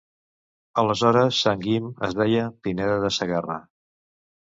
[0.83, 3.59] Aleshores Sant Guim es deia Pineda de Segarra.